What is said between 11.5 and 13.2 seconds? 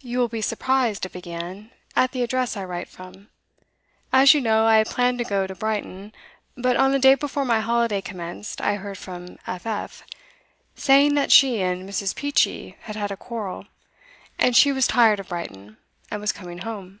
and Mrs. Peachey had had a